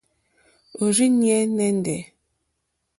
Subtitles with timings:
[0.83, 1.99] Òrzìɲɛ́ nɛ́ndɛ̀.